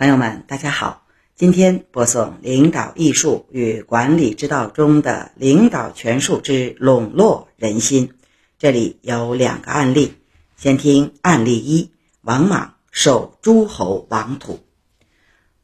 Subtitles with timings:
[0.00, 1.06] 朋友们，大家好。
[1.36, 8.14] 今天播送领导艺术与管理之道中的领导权术之笼络人心。
[8.58, 10.14] 这里有两个案例，
[10.56, 11.90] 先听案例一：
[12.22, 14.60] 王莽受诸侯王土。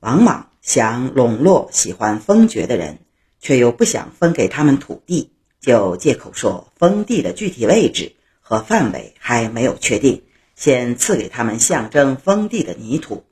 [0.01, 2.99] 王莽想笼络喜欢封爵的人，
[3.41, 5.33] 却又不想分给他们土地，
[5.63, 8.13] 就借口说封地的具体位置
[8.43, 10.25] 和范围还没有确定，
[10.55, 13.25] 先赐给他们象征封地的泥土。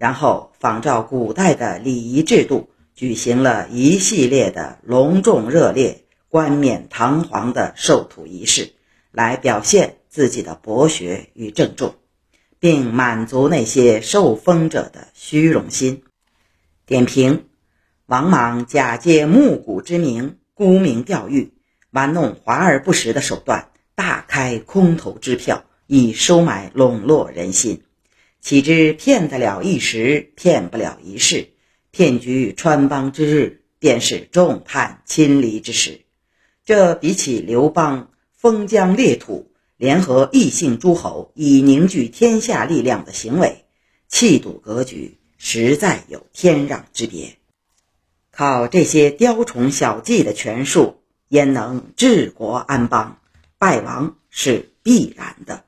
[0.00, 8.72] 然后仿照古代的礼仪制度，举行了一系列的隆重热烈、冠冕堂皇的授土仪式，
[9.12, 11.96] 来表现自己的博学与郑重，
[12.58, 16.02] 并满足那些受封者的虚荣心。
[16.86, 17.44] 点评：
[18.06, 21.52] 王莽假借募谷之名，沽名钓誉，
[21.90, 27.82] 玩弄华而不实的手段，大开空头支票，以收买笼络人心。
[28.40, 31.50] 岂知骗得了一时，骗不了一世。
[31.90, 36.00] 骗局穿帮之日，便是众叛亲离之时。
[36.64, 43.64] 这比起刘邦封疆裂土，联合异姓诸侯以凝聚天下力量的行为，
[44.08, 47.36] 气度格局实在有天壤之别。
[48.30, 53.18] 靠这些雕虫小技的权术，焉能治国安邦？
[53.58, 55.64] 败亡是必然的。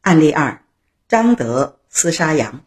[0.00, 0.62] 案例二。
[1.10, 2.64] 张德厮杀羊，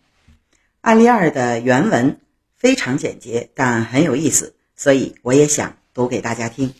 [0.82, 2.20] 案例二的原文
[2.58, 6.74] 非常简洁，但很有意思，所以我也想读给大家听。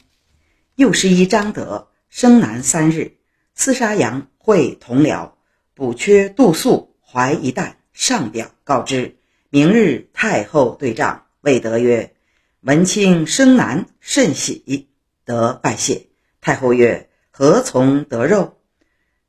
[0.76, 3.16] 又是一张德生男三日，
[3.58, 5.32] 厮杀羊会同僚，
[5.74, 9.16] 补缺杜素怀一旦，上表告知，
[9.50, 11.28] 明日太后对账。
[11.40, 12.14] 魏德曰
[12.60, 14.90] ：“文卿生男甚喜，
[15.24, 16.08] 得拜谢。”
[16.42, 18.58] 太后曰：“何从得肉？”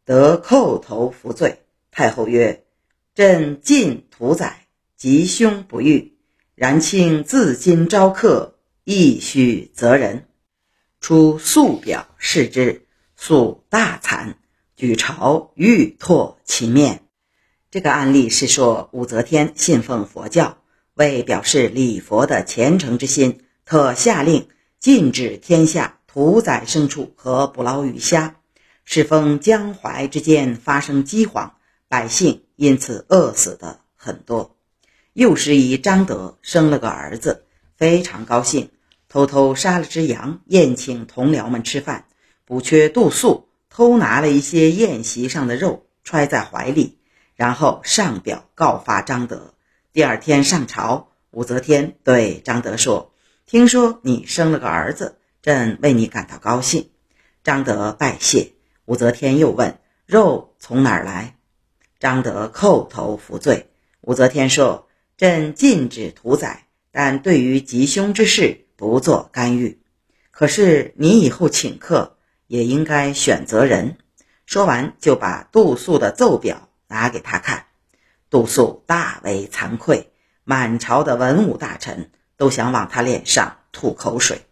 [0.05, 1.61] 得叩头服罪。
[1.97, 2.65] 太后曰
[3.15, 6.17] ：“朕尽屠宰，吉凶不遇。
[6.57, 10.27] 然卿自今招客，亦须责人。”
[11.01, 14.35] 出素表示之，素大惭，
[14.75, 17.05] 举朝欲唾其面。
[17.71, 20.59] 这个案例是说武则天信奉佛教，
[20.95, 24.49] 为表示礼佛的虔诚之心，特下令
[24.81, 28.41] 禁止天下屠宰牲畜和捕捞鱼虾，
[28.85, 31.55] 适逢江淮之间发生饥荒。
[31.95, 34.57] 百姓因此饿死的很多。
[35.13, 37.45] 幼时以张德生了个儿子，
[37.77, 38.73] 非常高兴，
[39.09, 42.07] 偷偷杀了只羊宴请同僚们吃饭。
[42.47, 46.99] 补缺度素偷拿了一些宴席上的肉，揣在怀里，
[47.37, 49.55] 然后上表告发张德。
[49.93, 53.13] 第二天上朝，武则天对张德说
[53.47, 56.91] ：“听说你生了个儿子，朕为你感到高兴。”
[57.45, 58.51] 张德拜谢。
[58.85, 61.37] 武则天又问：“肉从哪儿来？”
[62.05, 63.71] 张德叩头服罪。
[64.03, 69.81] 武则天说：“朕禁止屠宰，但对于吉凶之事不做干预。
[70.31, 73.97] 可是你以后请客也应该选择人。”
[74.45, 77.69] 说完，就把杜素的奏表拿给他看。
[78.29, 80.11] 杜素大为惭愧，
[80.45, 84.43] 满朝的文武大臣都想往他脸上吐口水。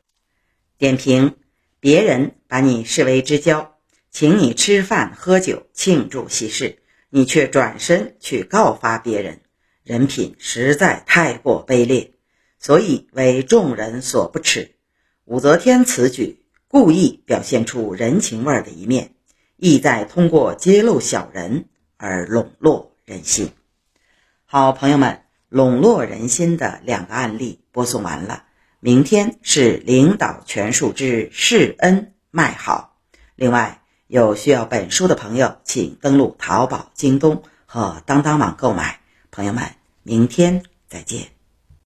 [0.78, 1.36] 点评：
[1.80, 3.74] 别人把你视为知交，
[4.10, 6.78] 请你吃饭喝酒庆祝喜事。
[7.14, 9.42] 你却转身去告发别人，
[9.84, 12.12] 人品实在太过卑劣，
[12.58, 14.76] 所以为众人所不齿。
[15.26, 19.12] 武则天此举故意表现出人情味的一面，
[19.58, 21.66] 意在通过揭露小人
[21.98, 23.50] 而笼络人心。
[24.46, 28.44] 好，朋友们，笼络人心的两个案例播送完了。
[28.80, 32.98] 明天是领导权术之示恩卖好。
[33.36, 33.81] 另外。
[34.12, 39.00] 有需要本书的朋友，请登录淘宝、京东和当当网购买。
[39.30, 39.64] 朋友们，
[40.02, 41.31] 明天再见。